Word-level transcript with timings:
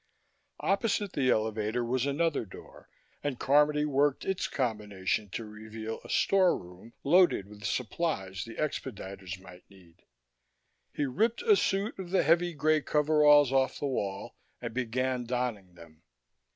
Opposite 0.61 1.13
the 1.13 1.29
elevator 1.29 1.85
was 1.85 2.07
another 2.07 2.43
door, 2.43 2.89
and 3.23 3.37
Carmody 3.37 3.85
worked 3.85 4.25
its 4.25 4.47
combination 4.47 5.29
to 5.29 5.45
reveal 5.45 6.01
a 6.03 6.09
storeroom, 6.09 6.93
loaded 7.03 7.47
with 7.47 7.63
supplies 7.65 8.43
the 8.43 8.55
expediters 8.55 9.39
might 9.39 9.69
need. 9.69 10.01
He 10.91 11.05
ripped 11.05 11.43
a 11.43 11.55
suit 11.55 11.99
of 11.99 12.09
the 12.09 12.23
heavy 12.23 12.55
gray 12.55 12.81
coveralls 12.81 13.53
off 13.53 13.77
the 13.77 13.85
wall 13.85 14.33
and 14.59 14.73
began 14.73 15.25
donning 15.25 15.75
them. 15.75 16.01